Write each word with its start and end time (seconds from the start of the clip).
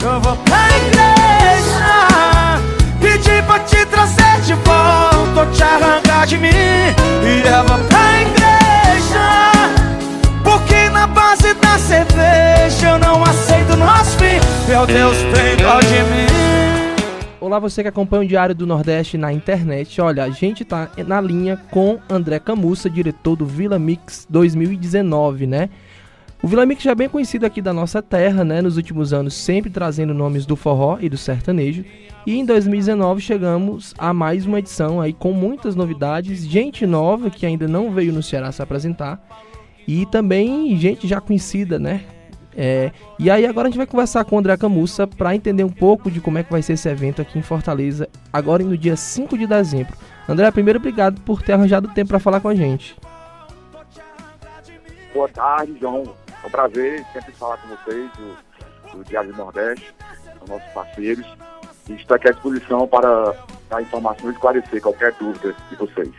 Eu 0.00 0.20
vou 0.20 0.36
pra 0.36 0.68
igreja 0.76 2.58
Pedir 3.00 3.42
pra 3.44 3.58
te 3.60 3.84
trazer 3.86 4.40
de 4.42 4.54
volta 4.54 5.40
Ou 5.40 5.46
te 5.50 5.62
arrancar 5.62 6.26
de 6.26 6.38
mim 6.38 6.48
E 6.48 7.46
eu 7.46 7.64
vou 7.66 7.78
pra 7.86 8.20
igreja 8.22 9.52
Porque 10.44 10.88
na 10.90 11.06
base 11.08 11.52
da 11.54 11.78
cerveja 11.78 12.90
Eu 12.90 12.98
não 12.98 13.22
aceito 13.24 13.76
nosso 13.76 14.16
fim 14.18 14.38
Meu 14.68 14.86
Deus, 14.86 15.16
tem 15.34 15.56
dó 15.56 15.80
de 15.80 16.02
mim 16.10 16.28
Olá, 17.40 17.58
você 17.58 17.82
que 17.82 17.88
acompanha 17.88 18.24
o 18.24 18.28
Diário 18.28 18.54
do 18.54 18.66
Nordeste 18.66 19.16
na 19.16 19.32
internet. 19.32 20.00
Olha, 20.00 20.24
a 20.24 20.28
gente 20.28 20.64
tá 20.64 20.90
na 21.06 21.20
linha 21.20 21.56
com 21.70 21.98
André 22.10 22.38
Camussa, 22.40 22.90
diretor 22.90 23.36
do 23.36 23.46
Vila 23.46 23.78
Mix 23.78 24.26
2019, 24.28 25.46
né? 25.46 25.70
O 26.40 26.46
Vila 26.46 26.64
Mix 26.64 26.84
já 26.84 26.92
é 26.92 26.94
bem 26.94 27.08
conhecido 27.08 27.44
aqui 27.44 27.60
da 27.60 27.72
nossa 27.72 28.00
terra, 28.00 28.44
né? 28.44 28.62
Nos 28.62 28.76
últimos 28.76 29.12
anos, 29.12 29.34
sempre 29.34 29.70
trazendo 29.70 30.14
nomes 30.14 30.46
do 30.46 30.54
forró 30.54 30.96
e 31.00 31.08
do 31.08 31.16
sertanejo. 31.16 31.84
E 32.24 32.38
em 32.38 32.44
2019 32.44 33.20
chegamos 33.20 33.92
a 33.98 34.12
mais 34.12 34.46
uma 34.46 34.60
edição 34.60 35.00
aí 35.00 35.12
com 35.12 35.32
muitas 35.32 35.74
novidades, 35.74 36.46
gente 36.46 36.86
nova 36.86 37.28
que 37.28 37.44
ainda 37.44 37.66
não 37.66 37.90
veio 37.90 38.12
no 38.12 38.22
Ceará 38.22 38.52
se 38.52 38.62
apresentar 38.62 39.20
e 39.86 40.06
também 40.06 40.76
gente 40.76 41.08
já 41.08 41.20
conhecida, 41.20 41.76
né? 41.76 42.04
É, 42.56 42.92
e 43.18 43.30
aí 43.30 43.46
agora 43.46 43.66
a 43.66 43.70
gente 43.70 43.78
vai 43.78 43.86
conversar 43.86 44.24
com 44.24 44.36
o 44.36 44.38
André 44.38 44.56
Camussa 44.56 45.06
para 45.06 45.34
entender 45.34 45.64
um 45.64 45.70
pouco 45.70 46.10
de 46.10 46.20
como 46.20 46.38
é 46.38 46.44
que 46.44 46.52
vai 46.52 46.62
ser 46.62 46.74
esse 46.74 46.88
evento 46.88 47.22
aqui 47.22 47.38
em 47.38 47.42
Fortaleza, 47.42 48.08
agora 48.32 48.62
no 48.62 48.76
dia 48.76 48.96
5 48.96 49.36
de 49.36 49.46
dezembro. 49.46 49.96
André, 50.28 50.50
primeiro 50.50 50.78
obrigado 50.78 51.20
por 51.22 51.42
ter 51.42 51.52
arranjado 51.52 51.88
tempo 51.88 52.10
para 52.10 52.18
falar 52.18 52.40
com 52.40 52.48
a 52.48 52.54
gente. 52.54 52.96
Boa 55.14 55.28
tarde, 55.28 55.76
João. 55.80 56.04
É 56.42 56.46
um 56.46 56.50
prazer 56.50 57.04
sempre 57.12 57.32
falar 57.32 57.56
com 57.58 57.68
vocês 57.68 58.10
do, 58.12 58.98
do 58.98 59.04
Diário 59.04 59.32
do 59.32 59.38
Nordeste, 59.38 59.94
são 60.38 60.56
nossos 60.56 60.72
parceiros. 60.72 61.26
E 61.88 61.94
estou 61.94 62.16
aqui 62.16 62.28
à 62.28 62.32
disposição 62.32 62.86
para 62.86 63.34
dar 63.70 63.82
informação 63.82 64.28
e 64.28 64.32
esclarecer 64.32 64.80
qualquer 64.82 65.12
dúvida 65.14 65.54
de 65.70 65.76
vocês. 65.76 66.10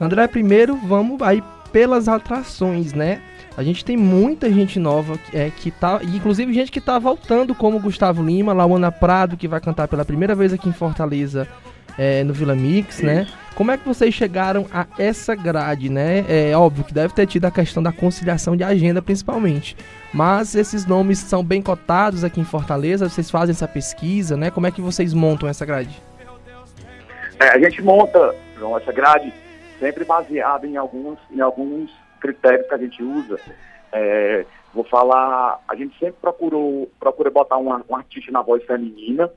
André, 0.00 0.26
primeiro 0.28 0.76
vamos 0.76 1.20
aí 1.22 1.42
pelas 1.72 2.08
atrações, 2.08 2.92
né? 2.92 3.22
A 3.56 3.62
gente 3.62 3.82
tem 3.84 3.96
muita 3.96 4.52
gente 4.52 4.78
nova 4.78 5.18
é, 5.32 5.50
que 5.50 5.70
tá. 5.70 6.00
Inclusive 6.02 6.52
gente 6.52 6.70
que 6.70 6.80
tá 6.80 6.98
voltando, 6.98 7.54
como 7.54 7.80
Gustavo 7.80 8.22
Lima, 8.22 8.52
Laona 8.52 8.92
Prado, 8.92 9.36
que 9.36 9.48
vai 9.48 9.60
cantar 9.60 9.88
pela 9.88 10.04
primeira 10.04 10.34
vez 10.34 10.52
aqui 10.52 10.68
em 10.68 10.74
Fortaleza 10.74 11.48
é, 11.98 12.22
no 12.24 12.32
Vila 12.32 12.54
Mix, 12.54 13.00
né? 13.00 13.26
Como 13.54 13.70
é 13.70 13.78
que 13.78 13.88
vocês 13.88 14.12
chegaram 14.12 14.66
a 14.70 14.86
essa 14.98 15.34
grade, 15.34 15.88
né? 15.88 16.24
É 16.28 16.54
óbvio 16.54 16.84
que 16.84 16.92
deve 16.92 17.14
ter 17.14 17.26
tido 17.26 17.46
a 17.46 17.50
questão 17.50 17.82
da 17.82 17.90
conciliação 17.90 18.54
de 18.54 18.62
agenda, 18.62 19.00
principalmente. 19.00 19.74
Mas 20.12 20.54
esses 20.54 20.84
nomes 20.84 21.18
são 21.18 21.42
bem 21.42 21.62
cotados 21.62 22.22
aqui 22.22 22.38
em 22.38 22.44
Fortaleza, 22.44 23.08
vocês 23.08 23.30
fazem 23.30 23.52
essa 23.52 23.66
pesquisa, 23.66 24.36
né? 24.36 24.50
Como 24.50 24.66
é 24.66 24.70
que 24.70 24.82
vocês 24.82 25.14
montam 25.14 25.48
essa 25.48 25.64
grade? 25.64 26.00
É, 27.40 27.48
a 27.48 27.58
gente 27.58 27.82
monta, 27.82 28.34
João, 28.58 28.76
essa 28.76 28.92
grade 28.92 29.32
sempre 29.78 30.04
baseada 30.04 30.66
em 30.66 30.76
alguns, 30.76 31.18
em 31.30 31.40
alguns 31.40 31.90
critérios 32.20 32.66
que 32.66 32.74
a 32.74 32.78
gente 32.78 33.02
usa. 33.02 33.38
É, 33.92 34.44
vou 34.74 34.84
falar, 34.84 35.60
a 35.66 35.74
gente 35.74 35.98
sempre 35.98 36.16
procurou, 36.20 36.90
procura 37.00 37.30
botar 37.30 37.56
uma, 37.56 37.82
um 37.88 37.96
artista 37.96 38.30
na 38.30 38.42
voz 38.42 38.62
feminina, 38.64 39.30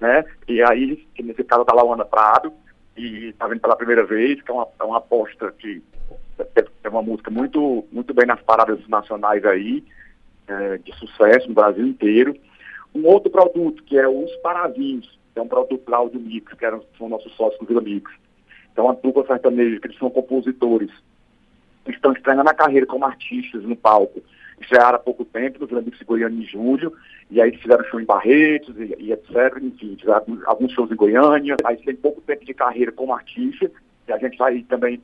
né? 0.00 0.24
E 0.48 0.62
aí, 0.62 0.96
que 1.14 1.22
nesse 1.22 1.44
caso 1.44 1.64
tá 1.64 1.74
lá 1.74 1.84
o 1.84 1.92
Ana 1.92 2.04
Prado, 2.04 2.52
e 2.96 3.32
tá 3.34 3.46
vendo 3.46 3.60
pela 3.60 3.76
primeira 3.76 4.04
vez, 4.04 4.40
que 4.40 4.50
é 4.50 4.54
uma, 4.54 4.68
é 4.80 4.84
uma 4.84 4.98
aposta 4.98 5.52
que 5.58 5.82
é 6.82 6.88
uma 6.88 7.02
música 7.02 7.30
muito, 7.30 7.86
muito 7.92 8.14
bem 8.14 8.26
nas 8.26 8.40
paradas 8.42 8.86
nacionais 8.88 9.44
aí, 9.44 9.84
é, 10.46 10.78
de 10.78 10.94
sucesso 10.96 11.48
no 11.48 11.54
Brasil 11.54 11.86
inteiro. 11.86 12.36
Um 12.94 13.06
outro 13.06 13.30
produto, 13.30 13.82
que 13.82 13.98
é 13.98 14.08
os 14.08 14.34
Paravinhos, 14.36 15.18
que 15.32 15.38
é 15.38 15.42
um 15.42 15.48
produto 15.48 15.84
do 16.10 16.20
Mix, 16.20 16.52
que 16.54 16.64
eram, 16.64 16.82
são 16.96 17.08
nossos 17.08 17.34
sócios 17.34 17.58
do 17.60 17.66
Vila 17.66 17.82
Mix. 17.82 18.10
Então, 18.72 18.88
a 18.90 18.94
dupla 18.94 19.26
sertaneja, 19.26 19.80
que 19.80 19.86
eles 19.86 19.98
são 19.98 20.10
compositores, 20.10 20.90
estão 21.86 22.12
estreando 22.12 22.48
a 22.48 22.54
carreira 22.54 22.86
como 22.86 23.04
artistas 23.04 23.62
no 23.62 23.76
palco. 23.76 24.22
Estrearam 24.60 24.96
há 24.96 24.98
pouco 24.98 25.24
tempo, 25.24 25.60
no 25.60 25.66
Vila 25.66 25.82
Mix 25.82 26.00
Goiânia 26.02 26.42
em 26.42 26.46
julho, 26.46 26.92
e 27.30 27.40
aí 27.40 27.56
fizeram 27.56 27.84
show 27.84 28.00
em 28.00 28.04
Barretos 28.04 28.74
e, 28.78 28.94
e 28.98 29.12
etc. 29.12 29.58
Enfim, 29.60 29.96
fizeram 29.98 30.24
alguns 30.46 30.72
shows 30.72 30.90
em 30.90 30.96
Goiânia. 30.96 31.56
Aí 31.64 31.76
tem 31.76 31.94
pouco 31.94 32.20
tempo 32.22 32.44
de 32.44 32.54
carreira 32.54 32.92
como 32.92 33.12
artista, 33.12 33.70
e 34.08 34.12
a 34.12 34.18
gente 34.18 34.38
vai 34.38 34.62
também 34.62 35.00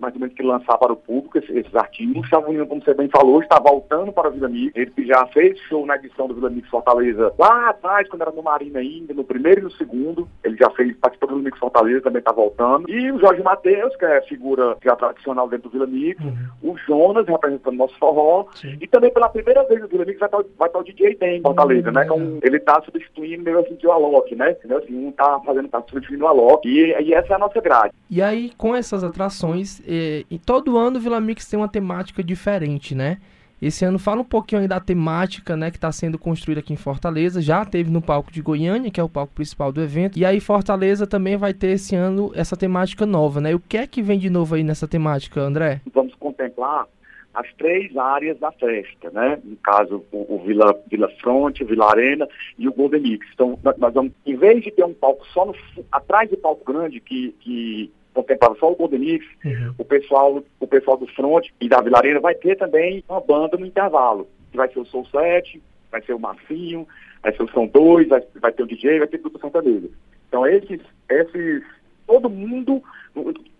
mais 0.00 0.14
ou 0.14 0.20
menos 0.20 0.34
que 0.34 0.42
lançar 0.42 0.78
para 0.78 0.92
o 0.92 0.96
público 0.96 1.38
esses, 1.38 1.50
esses 1.50 1.74
artigos. 1.74 2.22
Gustavo 2.22 2.52
Lima, 2.52 2.66
como 2.66 2.82
você 2.82 2.94
bem 2.94 3.08
falou, 3.08 3.42
está 3.42 3.58
voltando 3.58 4.12
para 4.12 4.28
o 4.28 4.32
Vila 4.32 4.48
Mix. 4.48 4.72
Ele 4.74 4.92
já 5.06 5.26
fez 5.26 5.58
show 5.68 5.84
na 5.86 5.96
edição 5.96 6.26
do 6.26 6.34
Vila 6.34 6.50
Mix 6.50 6.68
Fortaleza 6.68 7.32
lá 7.38 7.70
atrás, 7.70 8.08
quando 8.08 8.22
era 8.22 8.30
no 8.30 8.42
Marina 8.42 8.80
ainda, 8.80 9.14
no 9.14 9.24
primeiro 9.24 9.60
e 9.60 9.64
no 9.64 9.70
segundo. 9.72 10.28
Ele 10.42 10.56
já 10.56 10.70
fez, 10.70 10.96
participou 10.96 11.28
do 11.28 11.34
Vila 11.36 11.44
Mix 11.44 11.58
Fortaleza, 11.58 12.02
também 12.02 12.20
está 12.20 12.32
voltando. 12.32 12.90
E 12.90 13.12
o 13.12 13.18
Jorge 13.18 13.42
Matheus, 13.42 13.94
que 13.96 14.04
é 14.04 14.20
figura 14.22 14.76
já 14.82 14.96
tradicional 14.96 15.48
dentro 15.48 15.68
do 15.68 15.72
Vila 15.72 15.86
Mix. 15.86 16.22
Uhum. 16.24 16.72
O 16.72 16.76
Jonas, 16.78 17.26
representando 17.26 17.76
nosso 17.76 17.96
forró. 17.98 18.46
Sim. 18.54 18.76
E 18.80 18.86
também 18.86 19.12
pela 19.12 19.28
primeira 19.28 19.64
vez 19.64 19.80
no 19.80 19.88
Vila 19.88 20.04
Mix 20.04 20.18
vai 20.18 20.28
estar, 20.28 20.42
vai 20.58 20.68
estar 20.68 20.78
o 20.78 20.84
DJ 20.84 21.14
Tem, 21.16 21.40
Fortaleza, 21.40 21.88
uhum. 21.88 21.94
né? 21.94 22.04
Então, 22.04 22.38
ele 22.42 22.56
está 22.56 22.80
substituindo 22.82 23.42
meio 23.42 23.58
assim 23.58 23.76
o 23.86 23.92
Alok, 23.92 24.34
né? 24.34 24.52
Entendeu? 24.52 24.78
Assim, 24.78 24.94
um 24.94 25.10
está 25.10 25.40
fazendo, 25.40 25.68
tá 25.68 25.82
substituindo 25.88 26.24
o 26.24 26.28
Alok. 26.28 26.68
E, 26.68 26.92
e 27.02 27.14
essa 27.14 27.32
é 27.32 27.36
a 27.36 27.38
nossa 27.38 27.60
grade. 27.60 27.92
E 28.08 28.20
aí, 28.20 28.50
com 28.56 28.74
essas 28.74 29.04
atrações, 29.04 29.80
e, 29.90 30.26
e 30.30 30.38
todo 30.38 30.78
ano 30.78 30.98
o 30.98 31.00
Vila 31.00 31.20
Mix 31.20 31.48
tem 31.48 31.58
uma 31.58 31.68
temática 31.68 32.22
diferente, 32.22 32.94
né? 32.94 33.18
Esse 33.60 33.84
ano 33.84 33.98
fala 33.98 34.22
um 34.22 34.24
pouquinho 34.24 34.62
aí 34.62 34.68
da 34.68 34.80
temática, 34.80 35.54
né, 35.54 35.70
que 35.70 35.76
está 35.76 35.92
sendo 35.92 36.18
construída 36.18 36.60
aqui 36.60 36.72
em 36.72 36.76
Fortaleza. 36.76 37.42
Já 37.42 37.62
teve 37.62 37.90
no 37.90 38.00
palco 38.00 38.32
de 38.32 38.40
Goiânia, 38.40 38.90
que 38.90 38.98
é 38.98 39.02
o 39.02 39.08
palco 39.08 39.34
principal 39.34 39.70
do 39.70 39.82
evento. 39.82 40.18
E 40.18 40.24
aí 40.24 40.40
Fortaleza 40.40 41.06
também 41.06 41.36
vai 41.36 41.52
ter 41.52 41.72
esse 41.72 41.94
ano 41.94 42.32
essa 42.34 42.56
temática 42.56 43.04
nova, 43.04 43.38
né? 43.38 43.54
O 43.54 43.60
que 43.60 43.76
é 43.76 43.86
que 43.86 44.00
vem 44.00 44.18
de 44.18 44.30
novo 44.30 44.54
aí 44.54 44.64
nessa 44.64 44.88
temática, 44.88 45.40
André? 45.40 45.82
Vamos 45.92 46.14
contemplar 46.14 46.86
as 47.34 47.46
três 47.54 47.94
áreas 47.96 48.38
da 48.38 48.50
festa, 48.50 49.10
né? 49.10 49.38
No 49.44 49.56
caso, 49.56 50.04
o, 50.10 50.36
o 50.36 50.42
Vila, 50.44 50.74
Vila 50.90 51.08
Front, 51.20 51.60
o 51.60 51.66
Vila 51.66 51.90
Arena 51.90 52.26
e 52.58 52.66
o 52.66 52.72
Golden 52.72 53.02
Mix. 53.02 53.26
Então, 53.34 53.58
nós 53.78 53.92
vamos, 53.94 54.12
em 54.24 54.36
vez 54.36 54.64
de 54.64 54.70
ter 54.70 54.84
um 54.84 54.94
palco 54.94 55.24
só 55.28 55.44
no, 55.44 55.54
atrás 55.92 56.30
do 56.30 56.36
palco 56.36 56.64
grande, 56.64 56.98
que, 56.98 57.34
que 57.40 57.92
contemplava 58.12 58.56
só 58.58 58.70
o 58.70 58.76
Golden 58.76 59.00
Mix, 59.00 59.26
uhum. 59.44 59.74
o 59.78 59.84
pessoal, 59.84 60.42
o 60.58 60.66
pessoal 60.66 60.96
do 60.96 61.06
Front 61.08 61.48
e 61.60 61.68
da 61.68 61.80
Vilareira 61.80 62.20
vai 62.20 62.34
ter 62.34 62.56
também 62.56 63.04
uma 63.08 63.20
banda 63.20 63.56
no 63.56 63.66
intervalo, 63.66 64.28
que 64.50 64.56
vai 64.56 64.68
ser 64.72 64.80
o 64.80 64.86
Soul 64.86 65.06
7, 65.06 65.62
vai 65.90 66.02
ser 66.02 66.14
o 66.14 66.18
Marcinho, 66.18 66.86
vai 67.22 67.34
ser 67.34 67.42
o 67.42 67.50
São 67.52 67.66
2, 67.66 68.08
vai, 68.08 68.22
vai 68.40 68.52
ter 68.52 68.62
o 68.62 68.66
DJ, 68.66 68.98
vai 68.98 69.08
ter 69.08 69.18
tudo 69.18 69.38
Santaneira. 69.38 69.88
Então 70.28 70.46
esses, 70.46 70.80
esses, 71.08 71.62
todo 72.06 72.30
mundo 72.30 72.82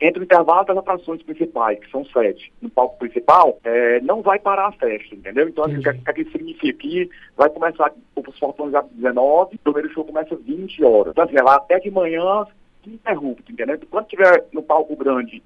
entre 0.01 0.23
o 0.23 0.25
intervalo 0.25 0.65
das 0.65 0.77
atrações 0.77 1.23
principais, 1.23 1.79
que 1.81 1.91
são 1.91 2.05
sete, 2.07 2.53
no 2.61 2.71
palco 2.71 2.99
principal, 2.99 3.59
é, 3.65 4.01
não 4.01 4.23
vai 4.23 4.39
parar 4.39 4.69
a 4.69 4.73
festa, 4.73 5.15
entendeu? 5.15 5.49
Então, 5.49 5.65
assim, 5.65 5.79
o 5.79 5.83
que, 5.83 5.93
que, 5.93 6.25
que 6.25 6.31
significa? 6.31 6.79
Que 6.79 7.11
vai 7.37 7.51
começar 7.51 7.93
os 8.17 8.39
portões 8.39 8.75
às 8.75 8.87
19, 8.91 9.57
o 9.57 9.59
primeiro 9.59 9.93
show 9.93 10.05
começa 10.05 10.35
às 10.35 10.43
20 10.43 10.85
horas. 10.85 11.13
Então, 11.13 11.25
assim, 11.25 11.37
é 11.37 11.43
lá 11.43 11.57
até 11.57 11.79
de 11.79 11.91
manhã 11.91 12.47
ininterrupto, 12.89 13.53
entendeu? 13.53 13.79
Quando 13.91 14.07
tiver 14.07 14.47
no 14.53 14.63
palco 14.63 14.97
grande, 14.97 15.43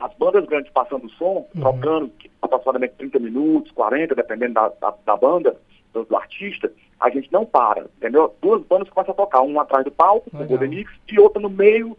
as 0.00 0.12
bandas 0.14 0.46
grandes 0.46 0.72
passando 0.72 1.06
o 1.06 1.10
som, 1.10 1.46
uhum. 1.54 1.60
trocando 1.60 2.12
aproximadamente 2.40 2.94
30 2.98 3.18
minutos, 3.18 3.72
40, 3.72 4.14
dependendo 4.14 4.54
da, 4.54 4.68
da, 4.80 4.94
da 5.04 5.16
banda, 5.16 5.56
do, 5.92 6.04
do, 6.04 6.16
artista, 6.16 6.72
a 6.98 7.10
gente 7.10 7.30
não 7.32 7.44
para, 7.44 7.86
entendeu? 7.98 8.34
Duas 8.40 8.62
bandas 8.64 8.88
começam 8.88 9.12
a 9.12 9.16
tocar, 9.16 9.42
uma 9.42 9.62
atrás 9.62 9.84
do 9.84 9.90
palco, 9.90 10.30
com 10.30 10.42
o 10.42 10.46
Golden 10.46 10.68
Mix, 10.68 10.92
e 11.10 11.18
outra 11.18 11.40
no 11.40 11.50
meio, 11.50 11.96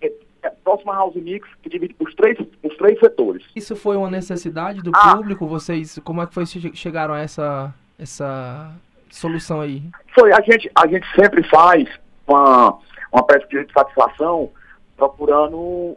é, 0.00 0.12
é, 0.42 0.50
próxima 0.50 0.94
House 0.94 1.14
Mix, 1.14 1.48
que 1.62 1.68
divide 1.68 1.94
os 1.98 2.14
três, 2.14 2.38
os 2.62 2.76
três 2.76 2.98
setores. 2.98 3.44
Isso 3.54 3.76
foi 3.76 3.96
uma 3.96 4.10
necessidade 4.10 4.82
do 4.82 4.90
ah, 4.94 5.16
público? 5.16 5.46
Vocês, 5.46 5.98
como 6.04 6.22
é 6.22 6.26
que 6.26 6.34
foi 6.34 6.46
chegaram 6.46 7.14
a 7.14 7.20
essa, 7.20 7.74
essa 7.98 8.74
solução 9.10 9.60
aí? 9.60 9.82
Foi, 10.14 10.32
a 10.32 10.40
gente, 10.40 10.70
a 10.74 10.86
gente 10.86 11.06
sempre 11.14 11.42
faz 11.48 11.88
uma 12.26 12.78
uma 13.14 13.24
pesquisa 13.24 13.64
de 13.64 13.72
satisfação 13.72 14.50
procurando, 14.96 15.96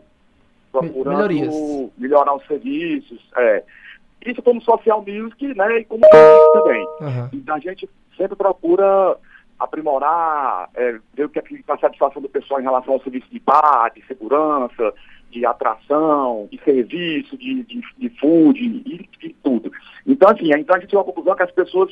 procurando 0.71 1.17
Melhorias. 1.17 1.91
melhorar 1.97 2.35
os 2.35 2.45
serviços. 2.45 3.19
É. 3.35 3.63
Isso 4.23 4.41
como 4.43 4.61
social 4.61 5.03
music, 5.05 5.53
né? 5.55 5.79
E 5.79 5.85
como 5.85 6.03
também. 6.53 6.85
Uhum. 7.01 7.29
Então 7.33 7.55
a 7.55 7.59
gente 7.59 7.89
sempre 8.15 8.35
procura 8.35 9.17
aprimorar, 9.59 10.69
é, 10.75 10.99
ver 11.15 11.25
o 11.25 11.29
que 11.29 11.39
é 11.39 11.41
que 11.41 11.63
a 11.67 11.77
satisfação 11.77 12.21
do 12.21 12.29
pessoal 12.29 12.59
em 12.59 12.63
relação 12.63 12.93
ao 12.93 13.01
serviço 13.01 13.27
de 13.31 13.39
bar, 13.39 13.91
de 13.95 14.05
segurança, 14.05 14.93
de 15.31 15.43
atração, 15.43 16.47
de 16.51 16.63
serviço, 16.63 17.35
de, 17.35 17.63
de, 17.63 17.81
de 17.97 18.09
food 18.19 18.59
e 18.59 19.09
de 19.19 19.35
tudo. 19.43 19.71
Então, 20.05 20.29
assim, 20.29 20.51
então 20.53 20.75
a 20.75 20.79
gente 20.79 20.89
tem 20.89 20.99
uma 20.99 21.05
conclusão 21.05 21.35
que 21.35 21.43
as 21.43 21.51
pessoas 21.51 21.91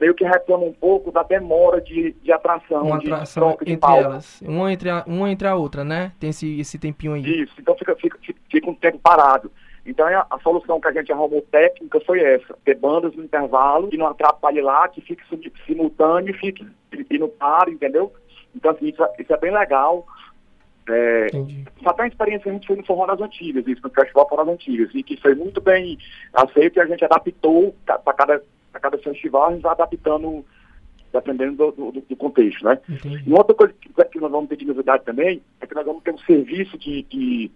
meio 0.00 0.14
que 0.14 0.24
reclama 0.24 0.64
um 0.64 0.72
pouco 0.72 1.12
da 1.12 1.22
demora 1.22 1.80
de, 1.80 2.12
de 2.22 2.32
atração, 2.32 2.82
uma 2.82 2.98
de 2.98 3.12
atração 3.12 3.56
de 3.62 3.72
entre 3.72 3.96
elas, 3.96 4.40
uma 4.40 4.72
entre, 4.72 4.88
a, 4.88 5.04
uma 5.06 5.30
entre 5.30 5.46
a 5.46 5.54
outra, 5.54 5.84
né? 5.84 6.12
Tem 6.18 6.30
esse, 6.30 6.58
esse 6.58 6.78
tempinho 6.78 7.12
aí. 7.12 7.42
Isso, 7.42 7.52
então 7.58 7.76
fica, 7.76 7.94
fica, 7.96 8.18
fica 8.50 8.70
um 8.70 8.74
tempo 8.74 8.98
parado. 8.98 9.52
Então 9.84 10.06
a, 10.06 10.26
a, 10.30 10.38
solução 10.40 10.80
que 10.80 10.88
a 10.88 10.92
gente 10.92 11.12
arrumou 11.12 11.42
técnica 11.50 12.00
foi 12.00 12.20
essa, 12.20 12.56
ter 12.64 12.76
bandas 12.76 13.14
no 13.14 13.24
intervalo, 13.24 13.88
que 13.88 13.96
não 13.96 14.06
atrapalhe 14.06 14.62
lá, 14.62 14.88
que 14.88 15.00
fique 15.02 15.22
simultâneo, 15.66 16.34
fique 16.34 16.66
e 17.10 17.18
não 17.18 17.28
pare, 17.28 17.72
entendeu? 17.72 18.12
Então 18.54 18.70
assim, 18.70 18.88
isso, 18.88 19.02
isso 19.18 19.32
é 19.32 19.36
bem 19.36 19.52
legal. 19.52 20.06
É, 20.88 21.28
só 21.82 21.92
tem 21.92 22.06
a 22.06 22.08
experiência 22.08 22.44
que 22.44 22.48
a 22.48 22.52
gente 22.52 22.66
fez 22.66 22.78
no 22.78 22.84
Forró 22.84 23.06
das 23.06 23.20
Antigas, 23.20 23.66
isso, 23.66 23.80
no 23.82 23.90
Festival 23.90 24.28
Forró 24.28 24.44
das 24.44 24.54
Antigas, 24.54 24.90
e 24.94 25.02
que 25.02 25.16
foi 25.18 25.34
muito 25.34 25.60
bem 25.60 25.98
aceito 26.32 26.78
e 26.78 26.80
a 26.80 26.86
gente 26.86 27.04
adaptou 27.04 27.74
para 27.84 28.12
cada, 28.14 28.42
cada 28.80 28.98
festival, 28.98 29.48
a 29.48 29.52
gente 29.52 29.62
vai 29.62 29.72
adaptando 29.72 30.44
dependendo 31.12 31.72
do, 31.72 31.90
do, 31.90 32.00
do 32.00 32.16
contexto, 32.16 32.64
né? 32.64 32.78
Entendi. 32.88 33.24
E 33.26 33.32
outra 33.32 33.54
coisa 33.54 33.74
que, 33.74 34.20
nós 34.20 34.30
vamos 34.30 34.48
ter 34.48 34.56
de 34.56 34.64
novidade 34.64 35.04
também 35.04 35.42
é 35.60 35.66
que 35.66 35.74
nós 35.74 35.84
vamos 35.84 36.02
ter 36.02 36.12
um 36.12 36.18
serviço 36.18 36.78
de, 36.78 37.02
de, 37.02 37.50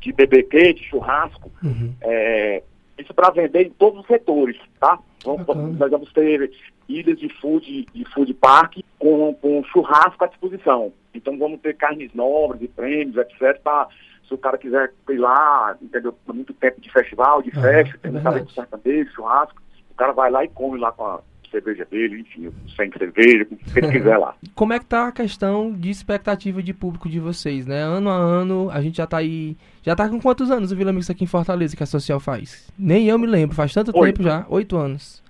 de 0.00 0.12
BBQ, 0.12 0.74
de 0.74 0.84
churrasco, 0.84 1.50
uhum. 1.62 1.94
é, 2.00 2.62
isso 2.98 3.12
para 3.12 3.30
vender 3.30 3.66
em 3.66 3.70
todos 3.70 4.00
os 4.00 4.06
setores, 4.06 4.56
tá? 4.80 4.98
Vamos, 5.24 5.78
nós 5.78 5.90
vamos 5.90 6.12
ter 6.12 6.50
ilhas 6.88 7.18
de 7.18 7.28
food, 7.40 7.86
de 7.92 8.04
food 8.12 8.32
park 8.34 8.78
com, 8.98 9.34
com 9.34 9.64
churrasco 9.64 10.22
à 10.22 10.26
disposição. 10.26 10.92
Então 11.14 11.38
vamos 11.38 11.60
ter 11.60 11.74
carnes 11.76 12.12
nobres 12.14 12.62
e 12.62 12.68
prêmios, 12.68 13.16
etc. 13.16 13.60
Pra, 13.62 13.88
se 14.26 14.34
o 14.34 14.38
cara 14.38 14.58
quiser 14.58 14.92
ir 15.08 15.18
lá, 15.18 15.76
entendeu? 15.80 16.14
Muito 16.32 16.52
tempo 16.54 16.80
de 16.80 16.90
festival, 16.90 17.42
de 17.42 17.50
festa, 17.50 17.96
é 17.96 17.98
tem 17.98 18.10
um 18.10 18.44
de 18.44 18.52
sertanejo, 18.52 19.12
churrasco, 19.12 19.62
o 19.94 19.96
cara 19.96 20.12
vai 20.12 20.30
lá 20.30 20.44
e 20.44 20.48
come 20.48 20.78
lá 20.78 20.92
com 20.92 21.04
a 21.04 21.20
cerveja 21.50 21.86
dele, 21.88 22.20
enfim, 22.20 22.50
sem 22.74 22.90
cerveja, 22.92 23.44
o 23.44 23.72
que 23.72 23.78
ele 23.78 23.92
quiser 23.92 24.18
lá. 24.18 24.34
Como 24.54 24.72
é 24.72 24.78
que 24.78 24.86
tá 24.86 25.08
a 25.08 25.12
questão 25.12 25.72
de 25.72 25.88
expectativa 25.88 26.60
de 26.62 26.74
público 26.74 27.08
de 27.08 27.20
vocês, 27.20 27.66
né? 27.66 27.80
Ano 27.80 28.10
a 28.10 28.16
ano, 28.16 28.68
a 28.70 28.82
gente 28.82 28.96
já 28.96 29.06
tá 29.06 29.18
aí. 29.18 29.56
Já 29.82 29.94
tá 29.94 30.08
com 30.08 30.20
quantos 30.20 30.50
anos 30.50 30.72
o 30.72 30.76
Vila 30.76 30.92
Mix 30.92 31.08
aqui 31.10 31.24
em 31.24 31.28
Fortaleza 31.28 31.76
que 31.76 31.82
a 31.82 31.86
Social 31.86 32.18
faz? 32.18 32.68
Nem 32.76 33.06
eu 33.06 33.18
me 33.18 33.26
lembro, 33.26 33.54
faz 33.54 33.72
tanto 33.72 33.96
oito. 33.96 34.16
tempo 34.16 34.22
já, 34.22 34.44
oito 34.48 34.76
anos. 34.76 35.22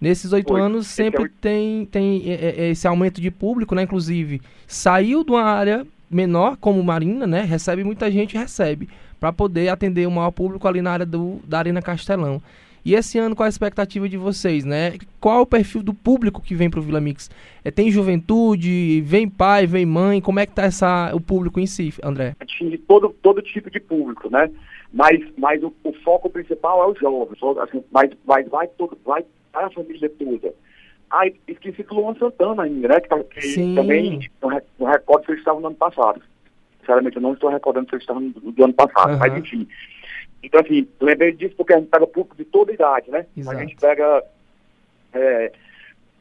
Nesses 0.00 0.32
oito 0.32 0.56
anos 0.56 0.88
sempre 0.88 1.26
é 1.26 1.30
tem, 1.40 1.86
tem 1.86 2.22
é, 2.26 2.64
é, 2.64 2.70
esse 2.70 2.88
aumento 2.88 3.20
de 3.20 3.30
público, 3.30 3.72
né? 3.72 3.82
Inclusive, 3.82 4.42
saiu 4.66 5.22
de 5.22 5.30
uma 5.30 5.44
área 5.44 5.86
menor, 6.10 6.56
como 6.56 6.82
Marina, 6.82 7.24
né? 7.24 7.42
Recebe 7.42 7.84
muita 7.84 8.10
gente, 8.10 8.36
recebe, 8.36 8.88
para 9.20 9.32
poder 9.32 9.68
atender 9.68 10.08
o 10.08 10.10
maior 10.10 10.32
público 10.32 10.66
ali 10.66 10.82
na 10.82 10.90
área 10.90 11.06
do, 11.06 11.40
da 11.44 11.58
Arena 11.60 11.80
Castelão. 11.80 12.42
E 12.84 12.94
esse 12.94 13.18
ano, 13.18 13.36
qual 13.36 13.46
a 13.46 13.48
expectativa 13.48 14.08
de 14.08 14.16
vocês, 14.16 14.64
né? 14.64 14.94
Qual 15.20 15.42
o 15.42 15.46
perfil 15.46 15.82
do 15.82 15.94
público 15.94 16.42
que 16.42 16.54
vem 16.54 16.68
para 16.68 16.80
o 16.80 16.82
Vila 16.82 17.00
Mix? 17.00 17.30
É, 17.64 17.70
tem 17.70 17.90
juventude, 17.90 19.00
vem 19.02 19.28
pai, 19.28 19.66
vem 19.66 19.86
mãe? 19.86 20.20
Como 20.20 20.40
é 20.40 20.46
que 20.46 20.52
tá 20.52 20.64
essa, 20.64 21.14
o 21.14 21.20
público 21.20 21.60
em 21.60 21.66
si, 21.66 21.94
André? 22.02 22.34
De 22.60 22.78
todo, 22.78 23.10
todo 23.22 23.40
tipo 23.40 23.70
de 23.70 23.78
público, 23.78 24.28
né? 24.30 24.50
Mas, 24.92 25.20
mas 25.38 25.62
o, 25.62 25.72
o 25.84 25.92
foco 26.04 26.28
principal 26.28 26.82
é 26.82 26.86
os 26.92 26.98
jovens. 26.98 27.38
Assim, 27.62 27.84
mas, 27.90 28.10
mas 28.26 28.48
vai, 28.48 28.66
todo, 28.66 28.98
vai, 29.04 29.24
a 29.54 29.70
família 29.70 30.10
toda. 30.10 30.54
Ah, 31.10 31.26
esqueci 31.46 31.82
do 31.82 31.94
Luan 31.94 32.14
Santana 32.14 32.62
ainda, 32.62 32.88
né? 32.88 33.00
Que, 33.00 33.08
tá, 33.08 33.22
que 33.22 33.74
também 33.74 34.30
no 34.78 34.86
recorde 34.86 35.26
que 35.26 35.32
eles 35.32 35.40
estavam 35.40 35.60
no 35.60 35.68
ano 35.68 35.76
passado. 35.76 36.20
Sinceramente, 36.80 37.16
eu 37.16 37.22
não 37.22 37.34
estou 37.34 37.50
recordando 37.50 37.88
se 37.88 37.94
eles 37.94 38.02
estavam 38.02 38.28
do, 38.28 38.52
do 38.52 38.64
ano 38.64 38.72
passado, 38.72 39.12
uhum. 39.12 39.18
mas 39.18 39.36
enfim. 39.36 39.68
Então, 40.42 40.60
assim, 40.60 40.88
lembrei 41.00 41.32
disso 41.32 41.54
porque 41.56 41.72
a 41.72 41.78
gente 41.78 41.88
pega 41.88 42.06
público 42.06 42.36
de 42.36 42.44
toda 42.44 42.72
idade, 42.72 43.10
né? 43.10 43.26
Exato. 43.36 43.56
A 43.56 43.60
gente 43.60 43.76
pega 43.76 44.24
é, 45.14 45.52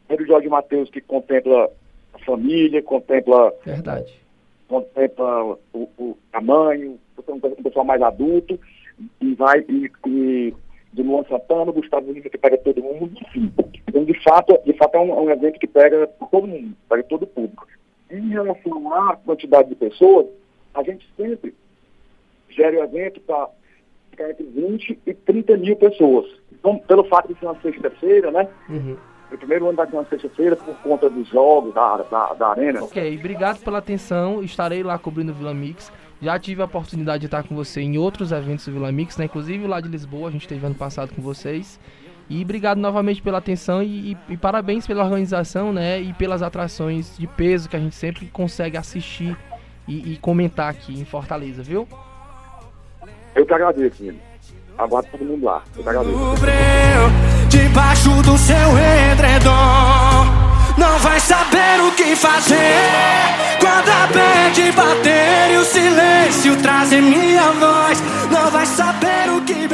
o 0.10 0.26
Jorge 0.26 0.48
Matheus, 0.48 0.90
que 0.90 1.02
contempla 1.02 1.70
a 2.14 2.20
família, 2.20 2.82
contempla. 2.84 3.54
Verdade. 3.66 4.20
Contempla 4.68 5.58
o, 5.74 5.90
o 5.98 6.18
tamanho, 6.32 6.98
um 7.28 7.64
pessoal 7.64 7.84
mais 7.84 8.02
adulto, 8.02 8.60
e 9.20 9.34
vai, 9.34 9.66
e, 9.68 9.92
e 10.08 10.54
do 10.94 11.04
Luan 11.04 11.24
Santana, 11.24 11.72
Gustavo 11.72 12.12
Lima, 12.12 12.30
que 12.30 12.38
pega 12.38 12.58
todo 12.58 12.84
mundo, 12.84 13.12
enfim. 13.22 13.52
Então, 13.88 14.04
de 14.04 14.24
fato, 14.24 14.58
de 14.66 14.74
fato 14.74 14.96
é 14.96 15.00
um, 15.00 15.24
um 15.24 15.30
evento 15.30 15.60
que 15.60 15.68
pega 15.68 16.08
todo 16.08 16.48
mundo, 16.48 16.76
pega 16.90 17.04
todo 17.04 17.24
o 17.24 17.28
público. 17.28 17.68
Em 18.10 18.30
relação 18.30 18.94
à 18.94 19.16
quantidade 19.16 19.70
de 19.70 19.76
pessoas, 19.76 20.28
a 20.74 20.84
gente 20.84 21.08
sempre 21.16 21.54
gera 22.50 22.80
o 22.80 22.84
evento 22.84 23.22
para 23.22 23.50
ficar 24.12 24.30
entre 24.30 24.44
20 24.44 25.00
e 25.06 25.14
30 25.14 25.58
mil 25.58 25.76
pessoas. 25.76 26.28
Então, 26.52 26.78
pelo 26.78 27.04
fato 27.06 27.34
de 27.34 27.40
ser 27.40 27.46
uma 27.46 27.60
sexta-feira, 27.62 28.30
né? 28.30 28.48
Uhum. 28.70 28.96
O 29.32 29.38
primeiro 29.38 29.68
ano 29.68 29.78
vai 29.78 29.90
ser 29.90 29.96
uma 29.96 30.06
sexta-feira 30.06 30.56
por 30.56 30.76
conta 30.84 31.10
dos 31.10 31.28
jogos 31.30 31.74
da, 31.74 31.98
da, 31.98 32.34
da 32.34 32.48
arena. 32.50 32.84
Ok, 32.84 33.18
obrigado 33.18 33.64
pela 33.64 33.80
atenção. 33.80 34.44
Estarei 34.44 34.84
lá 34.84 34.98
cobrindo 34.98 35.32
o 35.32 35.36
Vila 35.36 35.54
Mix. 35.54 35.92
Já 36.22 36.38
tive 36.38 36.62
a 36.62 36.66
oportunidade 36.66 37.22
de 37.22 37.26
estar 37.28 37.42
com 37.42 37.56
você 37.56 37.82
em 37.82 37.98
outros 37.98 38.32
eventos 38.32 38.66
do 38.66 38.74
Vila 38.74 38.92
Mix, 38.92 39.18
né? 39.18 39.26
Inclusive 39.26 39.66
lá 39.66 39.80
de 39.80 39.88
Lisboa, 39.88 40.28
a 40.28 40.32
gente 40.32 40.48
teve 40.48 40.64
ano 40.66 40.76
passado 40.76 41.16
com 41.16 41.22
vocês. 41.22 41.80
E 42.30 42.44
obrigado 42.44 42.78
novamente 42.78 43.22
pela 43.22 43.40
atenção 43.40 43.82
e, 43.82 44.12
e, 44.12 44.18
e, 44.30 44.38
parabéns 44.38 44.86
pela 44.86 45.04
organização, 45.04 45.74
né? 45.74 46.00
E 46.00 46.14
pelas 46.14 46.42
atrações 46.42 47.18
de 47.18 47.26
peso 47.26 47.68
que 47.68 47.76
a 47.76 47.80
gente 47.80 47.96
sempre 47.96 48.28
consegue 48.28 48.78
assistir 48.78 49.36
e, 49.88 50.14
e 50.14 50.18
comentar 50.18 50.70
aqui 50.70 50.94
em 50.94 51.04
Fortaleza, 51.04 51.64
viu? 51.64 51.88
Eu 53.36 53.46
que 53.46 53.54
agradeço, 53.54 54.04
menino. 54.04 54.20
Aguardo 54.78 55.10
todo 55.12 55.26
mundo 55.26 55.46
lá. 55.46 55.62
Eu 55.76 55.84
que 55.84 55.90
agradeço. 55.90 56.18
Debaixo 57.52 58.10
do 58.22 58.38
seu 58.38 58.56
edredom 59.12 59.52
Não 60.78 61.00
vai 61.00 61.20
saber 61.20 61.82
o 61.82 61.92
que 61.92 62.16
fazer 62.16 62.56
Quando 63.60 63.90
a 63.90 64.08
bad 64.08 64.72
bater 64.72 65.54
e 65.54 65.58
o 65.58 65.66
silêncio 65.66 66.56
trazer 66.62 67.02
minha 67.02 67.52
voz 67.52 68.02
Não 68.32 68.50
vai 68.50 68.66
saber 68.66 69.30
o 69.36 69.42
que 69.42 69.68